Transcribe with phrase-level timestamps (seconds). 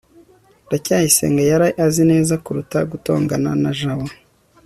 [0.67, 4.07] ndacyayisenga yari azi neza kuruta gutongana na jabo